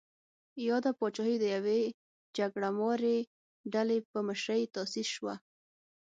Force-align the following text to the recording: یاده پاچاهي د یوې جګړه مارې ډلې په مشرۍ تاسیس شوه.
یاده 0.67 0.91
پاچاهي 0.99 1.35
د 1.39 1.45
یوې 1.55 1.79
جګړه 2.37 2.69
مارې 2.79 3.17
ډلې 3.73 3.97
په 4.11 4.19
مشرۍ 4.27 4.63
تاسیس 4.75 5.07
شوه. 5.15 5.33